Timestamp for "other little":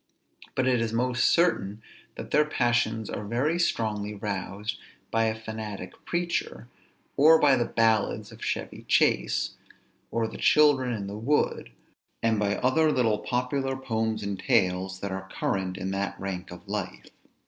12.55-13.19